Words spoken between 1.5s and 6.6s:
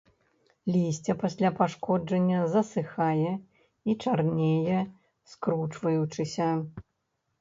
пашкоджання засыхае і чарнее скручваючыся.